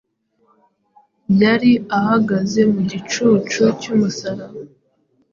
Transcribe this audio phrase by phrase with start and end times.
[1.41, 4.59] Yari ahagaze mu gicucu cy’umusaraba,